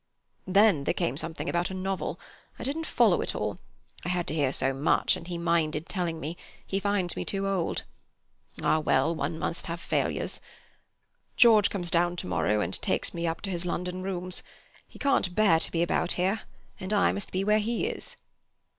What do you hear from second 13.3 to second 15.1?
to his London rooms. He